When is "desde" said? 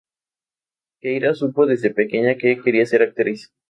1.71-1.89